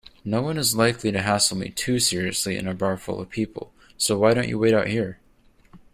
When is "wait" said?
4.57-4.73